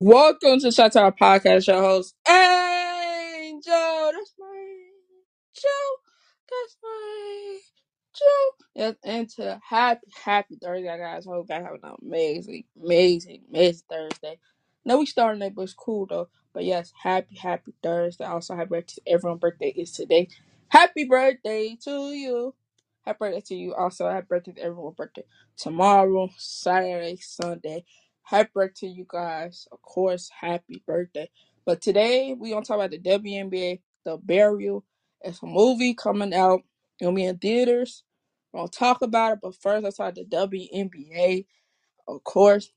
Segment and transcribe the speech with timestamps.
[0.00, 4.12] Welcome to Shot Podcast, your host, Angel.
[4.14, 4.76] That's my
[5.56, 5.96] Joe.
[6.48, 7.58] That's my
[8.14, 8.66] Joe.
[8.76, 11.24] Yes, and to happy, happy Thursday, guys.
[11.24, 14.38] Hope you guys have an amazing, amazing, amazing Thursday.
[14.84, 16.28] No, we starting that, but it's cool though.
[16.54, 18.24] But yes, happy, happy Thursday.
[18.24, 20.28] Also, happy birthday to everyone's birthday is today.
[20.68, 22.54] Happy birthday to you.
[23.04, 23.74] Happy birthday to you.
[23.74, 24.92] Also, happy birthday to everyone.
[24.96, 25.24] birthday
[25.56, 27.84] tomorrow, Saturday, Sunday.
[28.28, 29.66] Happy birthday to you guys.
[29.72, 31.30] Of course, happy birthday.
[31.64, 34.84] But today we gonna talk about the WNBA, The Burial.
[35.22, 36.60] It's a movie coming out.
[37.00, 38.04] It'll be in theaters.
[38.52, 41.46] We're gonna talk about it, but first let's talk the WNBA.
[42.06, 42.70] Of course,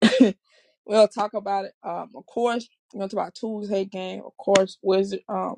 [0.84, 1.72] we'll talk about it.
[1.82, 4.22] Um, of course, we're gonna talk about Tuesday game.
[4.24, 5.56] Of course, Wizard um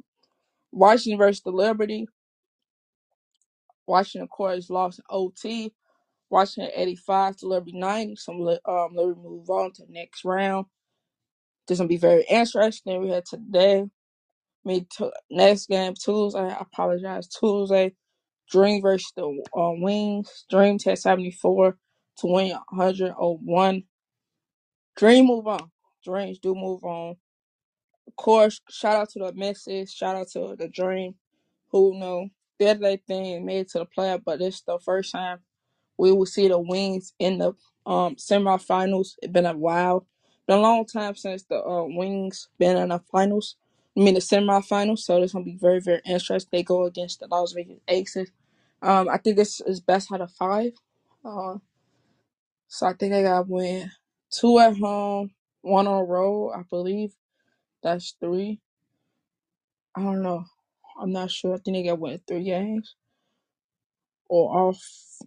[0.71, 2.09] Washington versus the Liberty.
[3.87, 5.75] Washington, of course, lost in OT.
[6.33, 8.17] Washington 85 to Liberty 90.
[8.17, 10.67] Some li- um Liberty move on to the next round.
[11.69, 13.03] This gonna be very interesting.
[13.03, 13.87] We had today.
[14.65, 16.41] Me to next game Tuesday.
[16.41, 17.29] I apologize.
[17.29, 17.95] Tuesday.
[18.51, 20.47] Dream versus the uh, Wings.
[20.51, 21.79] Dream test 74
[22.19, 23.85] to win 101.
[24.97, 25.71] Dream move on.
[26.05, 27.17] Dreams do move on.
[28.09, 29.93] Of course, shout out to the misses.
[29.93, 31.17] Shout out to the Dream,
[31.71, 34.23] who know did their thing made it to the playoff.
[34.25, 35.41] But it's the first time
[36.03, 37.55] we will see the Wings in the
[37.87, 39.17] um semifinals.
[39.23, 40.07] It's been a while,
[40.49, 43.57] been a long time since the uh, Wings been in the finals.
[43.97, 45.01] I mean the semifinals.
[45.01, 46.51] So this gonna be very very interesting.
[46.53, 48.33] They go against the Las Vegas Aces.
[48.83, 50.75] Um, I think this is best out of five.
[51.25, 51.57] Uh,
[52.69, 53.93] so I think they got win
[54.31, 55.33] two at home,
[55.63, 56.53] one on road.
[56.53, 57.15] I believe
[57.83, 58.61] that's three.
[59.97, 60.45] I don't know.
[61.01, 61.55] I'm not sure.
[61.55, 62.97] I think they got win three games
[64.33, 64.79] or all.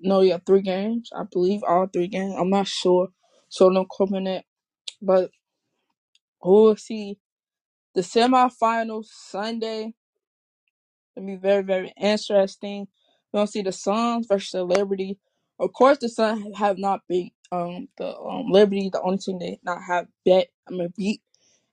[0.01, 1.11] No, yeah, three games.
[1.16, 2.35] I believe all three games.
[2.39, 3.09] I'm not sure.
[3.49, 4.45] So on that.
[5.01, 5.31] But
[6.43, 7.19] we'll see
[7.95, 9.94] the semifinals Sunday.
[11.17, 12.88] It'll be very, very interesting.
[13.33, 15.19] We're gonna see the Suns versus the Liberty.
[15.59, 19.59] Of course, the Suns have not beat um the um Liberty, the only team they
[19.63, 20.49] not have bet.
[20.69, 21.21] I mean beat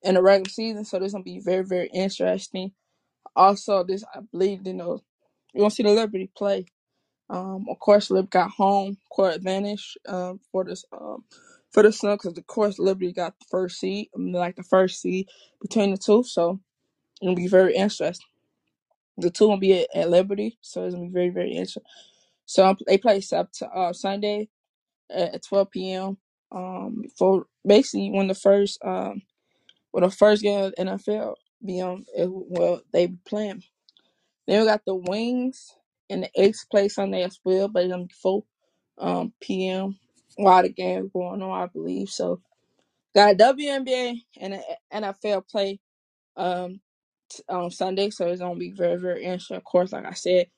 [0.03, 0.85] in the regular season.
[0.87, 2.73] So this gonna be very, very interesting.
[3.37, 5.01] Also, this I believe you know
[5.55, 6.67] you're gonna see the Liberty play.
[7.33, 11.25] Um, of course, Lib got home court advantage um for this um
[11.73, 14.65] for the Suns because of course Liberty got the first seed, I mean, like the
[14.65, 15.29] first seed
[15.63, 16.25] between the two.
[16.25, 16.61] So
[17.23, 18.27] it'll be very interesting.
[19.19, 21.85] The two will be at, at Liberty, so it's gonna be very, very interesting.
[22.47, 24.49] So um, they play Sep- uh, Sunday
[25.11, 26.19] at 12 p.m.
[26.53, 29.23] Um, for basically when the first um
[29.93, 31.35] when the first game of the NFL
[31.65, 33.63] be on, it, well they be playing.
[34.47, 35.75] Then we got the Wings
[36.13, 38.45] in the eighth place Sunday as well, but it's gonna be 4
[38.99, 39.99] um p.m.
[40.37, 42.11] while the game going on, I believe.
[42.11, 42.41] So
[43.15, 44.63] got WNBA and the
[44.95, 45.81] NFL play
[46.37, 46.81] um
[47.31, 49.59] t- on Sunday, so it's gonna be very very interesting.
[49.59, 50.49] Of course, like I said,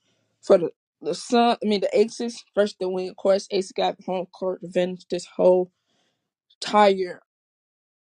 [0.43, 0.71] for the
[1.03, 3.11] the Sun, I mean the Aces versus the Wing.
[3.11, 5.73] Of course, Aces got home court advantage this whole
[6.63, 7.23] entire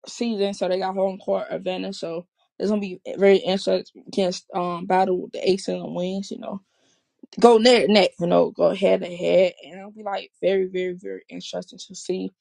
[0.08, 1.98] season, so they got home court advantage.
[1.98, 2.28] So
[2.60, 6.32] it's gonna be very interesting against um battle with the Aces and the Wings.
[6.32, 6.62] You know,
[7.40, 8.12] go neck neck.
[8.20, 11.96] You know, go head to head, and it'll be like very very very interesting to
[11.96, 12.32] see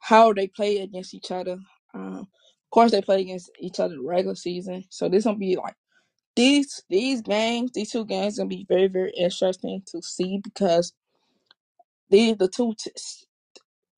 [0.00, 1.58] how they play against each other.
[1.94, 5.56] Um, of course, they play against each other the regular season, so this gonna be
[5.56, 5.76] like
[6.36, 10.92] these these games, these two games, gonna be very very interesting to see because
[12.10, 12.92] these the two t-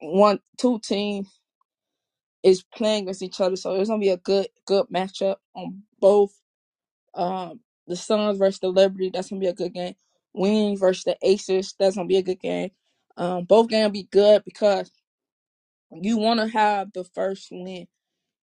[0.01, 1.27] one two team
[2.43, 6.33] is playing against each other, so it's gonna be a good good matchup on both.
[7.15, 9.97] Um, the Suns versus the Liberty, that's gonna be a good game.
[10.39, 12.73] Wings versus the Aces, that's gonna be a good game.
[13.19, 14.93] Um, both games be good because
[15.93, 17.89] you want to have the first win.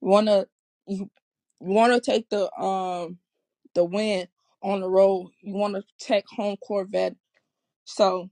[0.01, 0.47] You wanna
[0.87, 1.09] you,
[1.61, 3.19] you want to take the um
[3.75, 4.27] the win
[4.63, 5.31] on the road.
[5.41, 7.15] You want to take home Corvette.
[7.85, 8.29] So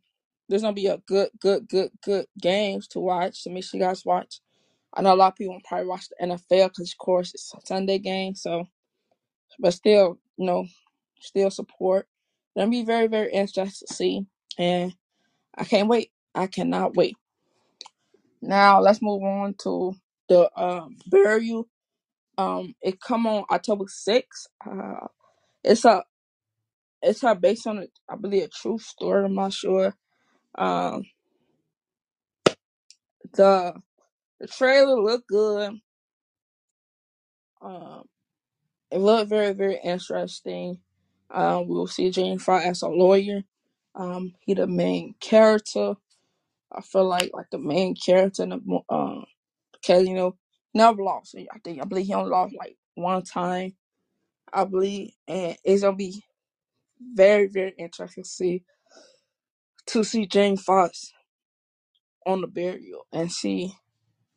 [0.50, 3.44] there's gonna be a good, good, good, good games to watch.
[3.44, 4.42] So make sure you guys watch.
[4.94, 7.60] I know a lot of people probably watch the NFL because, of course, it's a
[7.65, 8.36] Sunday game.
[8.36, 8.68] So,
[9.60, 10.65] but still, you know,
[11.21, 12.07] still support.
[12.58, 14.28] Gonna be very, very interesting to see,
[14.58, 14.94] and
[15.58, 16.12] I can't wait.
[16.36, 17.18] I cannot wait.
[18.42, 19.96] Now let's move on to
[20.30, 21.68] the um burial.
[22.38, 24.48] Um, it come on October sixth.
[24.66, 25.08] Uh,
[25.64, 26.04] it's a
[27.02, 29.26] it's a based on a, I believe a true story.
[29.26, 29.96] I'm not sure.
[30.58, 31.04] Um,
[33.34, 33.76] the
[34.40, 35.74] the trailer looked good.
[37.62, 38.04] Um,
[38.92, 40.80] it looked very very interesting.
[41.34, 43.44] Um, we'll see Jamie Foxx as a lawyer.
[43.96, 45.96] Um, he the main character.
[46.72, 49.26] I feel like like the main character in the um
[49.74, 50.38] because you know
[50.74, 51.36] never lost.
[51.38, 53.76] I think I believe he only lost like one time.
[54.54, 56.24] I believe, and it's gonna be
[57.02, 58.64] very very interesting to see
[59.88, 61.12] to see Jamie Foxx
[62.26, 63.74] on the burial and see.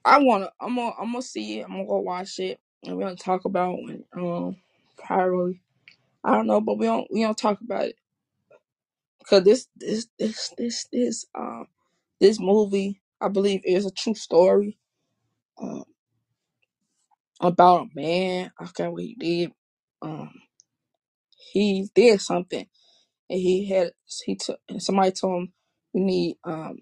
[0.04, 1.64] I wanna I'm gonna I'm gonna see it.
[1.64, 4.56] I'm gonna go watch it and we're gonna talk about when um
[4.98, 5.60] probably
[6.26, 7.96] I don't know, but we don't we don't talk about it
[9.20, 11.66] because this this this this this um
[12.20, 14.78] this movie I believe is a true story
[15.60, 15.84] um
[17.40, 18.52] about a man.
[18.60, 19.52] I forgot what he did.
[20.02, 20.32] Um,
[21.52, 22.66] he did something
[23.30, 23.92] and he had
[24.24, 25.52] he took and somebody told him
[25.94, 26.78] we need um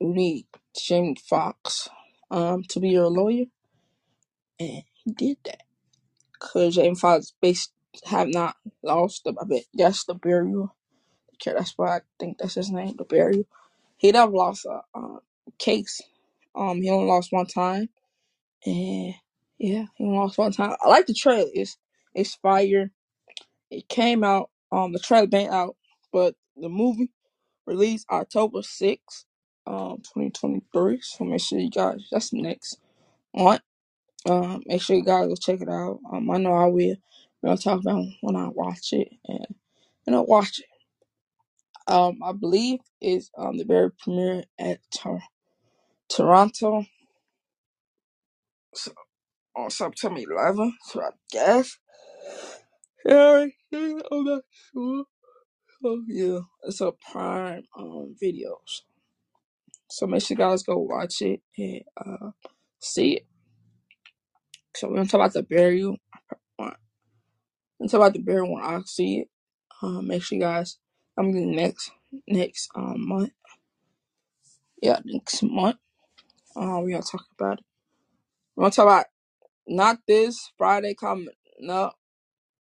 [0.00, 0.46] we need
[0.78, 1.88] Jamie Foxx
[2.30, 3.46] um to be your lawyer
[4.60, 5.62] and he did that
[6.32, 7.72] because Jamie Foxx based
[8.06, 10.74] have not lost the I bet that's the burial.
[11.34, 13.44] Okay, that's why I think that's his name, the burial.
[13.98, 15.20] He never lost a um,
[15.58, 16.02] case.
[16.54, 17.88] Um, he only lost one time,
[18.66, 19.14] and
[19.58, 20.76] yeah, he only lost one time.
[20.82, 21.48] I like the trailer.
[21.54, 21.78] It's
[22.14, 22.92] it's fire.
[23.70, 24.50] It came out.
[24.72, 25.76] Um, the trailer been out,
[26.12, 27.10] but the movie
[27.66, 29.26] released October sixth,
[29.66, 31.00] um, twenty twenty three.
[31.02, 32.08] So make sure you guys.
[32.12, 32.78] That's next
[33.34, 33.62] month.
[34.26, 36.00] Um, make sure you guys go check it out.
[36.12, 36.96] Um, I know I will.
[37.44, 39.46] Gonna talk about when I watch it and
[40.06, 41.92] you know watch it.
[41.92, 45.22] Um, I believe is um the very premiere at Tor-
[46.10, 46.84] Toronto
[48.74, 48.92] so,
[49.56, 50.72] on September 11th.
[50.84, 51.78] So I guess.
[53.06, 54.42] Yeah, I'm not
[54.72, 55.04] sure.
[55.84, 58.82] Oh yeah, it's a Prime um videos.
[59.90, 62.30] So make sure you guys go watch it and uh
[62.80, 63.26] see it.
[64.76, 65.96] So we're gonna talk about the burial.
[67.86, 69.28] Talk about the burial when I see it.
[69.82, 70.78] Um, make sure you guys.
[71.18, 71.90] I'm gonna next
[72.26, 73.32] next um month.
[74.82, 75.76] Yeah, next month.
[76.56, 77.64] Um, we gonna talk about it.
[78.56, 79.06] We're gonna talk about
[79.66, 81.28] not this Friday coming.
[81.60, 81.92] No,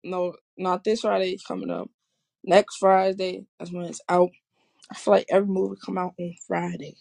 [0.03, 1.89] no, not this Friday coming up.
[2.43, 4.31] Next Friday, that's when it's out.
[4.91, 6.95] I feel like every movie come out on Friday.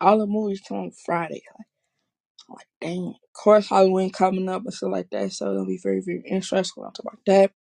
[0.00, 1.42] All the movies come on Friday.
[2.48, 3.08] Like, dang.
[3.08, 5.32] Of course, Halloween coming up and stuff like that.
[5.32, 6.82] So it'll be very, very interesting.
[6.84, 7.52] Talk about that.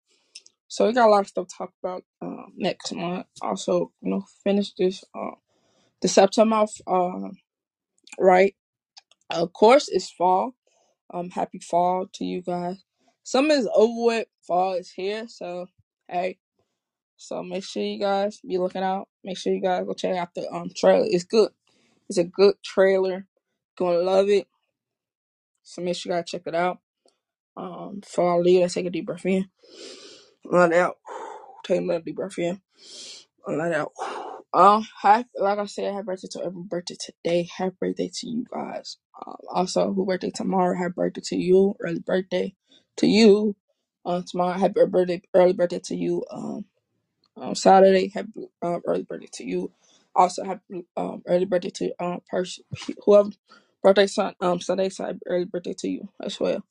[0.68, 3.28] So we got a lot of stuff to talk about um, next month.
[3.42, 5.32] Also, you know, finish this uh,
[6.02, 7.30] the September off, uh,
[8.20, 8.56] right.
[9.30, 10.54] Of course, it's fall.
[11.14, 12.84] Um, happy fall to you guys.
[13.24, 14.28] Summer is over with.
[14.48, 15.28] Fall is here.
[15.28, 15.68] So
[16.08, 16.40] hey,
[17.18, 19.08] so make sure you guys be looking out.
[19.24, 21.06] Make sure you guys go check out the um trailer.
[21.10, 21.52] It's good.
[22.10, 23.28] It's a good trailer.
[23.78, 24.48] Gonna love it.
[25.68, 26.80] So make sure you guys check it out.
[27.58, 29.50] Um, before I leave, let's take a deep breath in.
[30.46, 30.98] Let out.
[31.66, 32.62] Take another deep breath in.
[33.48, 33.92] Let out.
[34.54, 37.50] Um, happy, like I said, happy birthday to every birthday today.
[37.58, 38.98] Happy birthday to you guys.
[39.26, 40.78] Um, also, who birthday tomorrow?
[40.78, 41.76] Happy birthday to you.
[41.82, 42.56] Early birthday
[42.98, 43.56] to you.
[44.06, 46.24] Um, tomorrow, happy birthday, early birthday to you.
[46.32, 46.66] Um,
[47.38, 48.30] um Saturday, happy
[48.62, 49.72] um, early birthday to you.
[50.16, 52.64] Also, happy um early birthday to um person
[53.06, 53.30] whoever
[53.88, 56.64] birthday son um Sunday, so early birthday to you as well.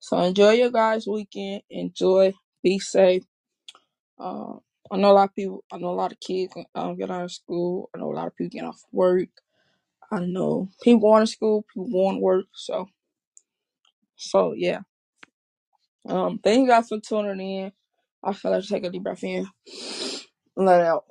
[0.00, 1.62] So enjoy your guys' weekend.
[1.70, 2.34] Enjoy.
[2.62, 3.24] Be safe.
[4.18, 4.60] Um,
[4.90, 5.64] I know a lot of people.
[5.72, 7.90] I know a lot of kids um, get out of school.
[7.94, 9.28] I know a lot of people get off work.
[10.12, 12.46] I know people going to school, people going to work.
[12.54, 12.88] So,
[14.16, 14.80] so yeah.
[16.08, 17.72] Um, thank you guys for tuning in.
[18.24, 19.46] I feel like take a deep breath in,
[20.56, 21.04] let out.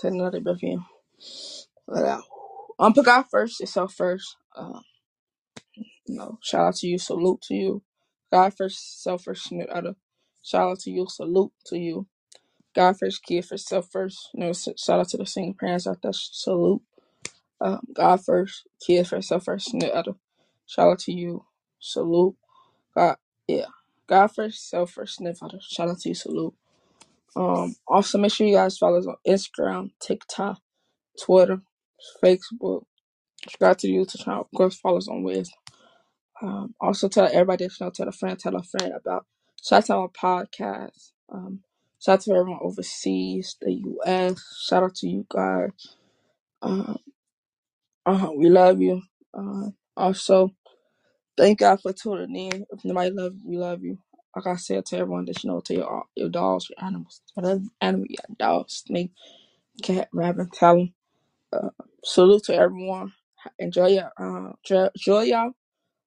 [0.00, 0.84] Take another deep breath in,
[1.88, 2.24] let out.
[2.80, 4.36] Um, put God first, yourself first.
[4.56, 4.82] Um,
[6.06, 7.82] you know, shout out to you, salute to you.
[8.32, 9.96] God first, self first, other.
[10.42, 12.08] Shout out to you, salute to you.
[12.74, 14.30] God first, kid first, self first.
[14.34, 16.12] You know, shout out to the single parents out there.
[16.14, 16.82] Salute.
[17.60, 20.14] Um, God first, kid first, self first, other.
[20.66, 21.44] Shout out to you.
[21.80, 22.36] Salute.
[22.96, 23.16] God,
[23.48, 23.66] yeah.
[24.08, 25.58] God first, self first, other.
[25.62, 26.14] Shout out to you.
[26.14, 26.54] Salute.
[27.36, 30.60] Um, also make sure you guys follow us on Instagram, TikTok,
[31.22, 31.62] Twitter,
[32.22, 32.84] Facebook.
[33.42, 34.42] Subscribe to the YouTube channel.
[34.42, 35.50] Of course, follow us on Wiz.
[36.42, 39.26] Um, also tell everybody to know, tell a friend, tell a friend about
[39.62, 40.08] shout out to our
[40.50, 41.12] podcast.
[41.32, 41.60] Um,
[42.00, 43.72] shout out to everyone overseas, the
[44.06, 44.42] US.
[44.68, 45.70] Shout out to you guys.
[46.62, 46.98] Um,
[48.06, 49.02] uh, we love you.
[49.34, 50.50] Uh, also,
[51.36, 52.66] Thank God for tuning in.
[52.70, 53.98] If nobody love you, we love you.
[54.36, 57.62] Like I said to everyone that you know, to your your dogs, your animals, whatever
[57.82, 59.12] animal you got, dog, snake,
[59.82, 60.94] cat, rabbit, them.
[61.52, 61.70] Uh,
[62.04, 63.12] salute to everyone.
[63.58, 64.52] Enjoy your uh,
[64.96, 65.52] enjoy y'all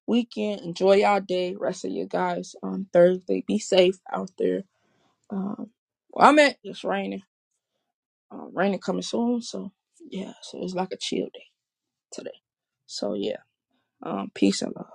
[0.06, 0.62] weekend.
[0.62, 1.56] Enjoy y'all day.
[1.58, 3.44] Rest of you guys on Thursday.
[3.46, 4.64] Be safe out there.
[5.30, 5.70] Um,
[6.10, 7.22] well, I'm at it's raining.
[8.32, 9.72] Uh, raining coming soon, so
[10.10, 10.34] yeah.
[10.42, 11.46] So it's like a chill day
[12.12, 12.40] today.
[12.86, 13.38] So yeah.
[14.02, 14.86] Um, peace and love.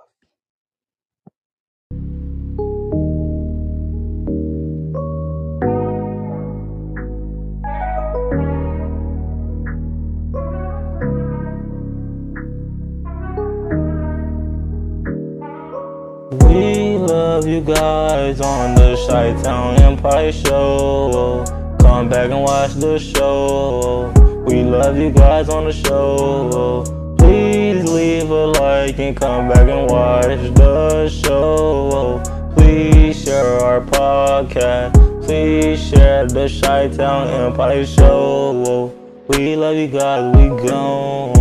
[17.60, 21.44] Guys on the Chi Town Empire Show.
[21.80, 24.12] Come back and watch the show.
[24.46, 26.84] We love you guys on the show.
[27.18, 32.22] Please leave a like and come back and watch the show.
[32.54, 35.24] Please share our podcast.
[35.24, 38.92] Please share the Chi Town Empire Show.
[39.28, 40.36] We love you guys.
[40.36, 41.39] We gone.